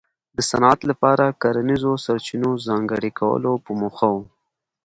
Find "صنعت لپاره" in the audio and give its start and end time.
0.49-1.25